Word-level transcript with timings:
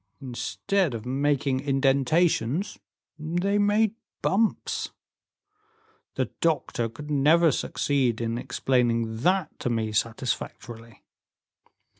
Instead 0.19 0.95
of 0.95 1.05
making 1.05 1.59
indentations, 1.59 2.79
they 3.19 3.59
made 3.59 3.93
bumps. 4.23 4.89
The 6.15 6.31
doctor 6.41 6.89
could 6.89 7.11
never 7.11 7.51
succeed 7.51 8.19
in 8.19 8.39
explaining 8.39 9.17
that 9.17 9.59
to 9.59 9.69
me 9.69 9.91
satisfactorily." 9.91 11.03